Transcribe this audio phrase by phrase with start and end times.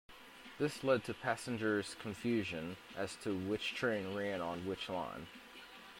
[0.57, 5.27] This led to passengers' confusion as to which train ran on which line.